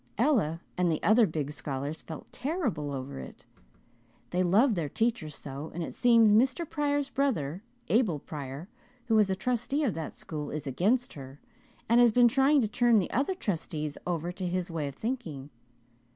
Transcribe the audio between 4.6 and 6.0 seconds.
their teacher so, and it